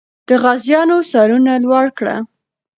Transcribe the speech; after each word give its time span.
د 0.27 0.29
غازیانو 0.43 0.97
سرونه 1.11 1.53
لوړ 1.63 1.85
کړه. 1.97 2.15